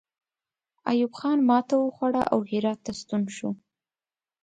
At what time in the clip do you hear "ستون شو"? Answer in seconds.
2.99-3.49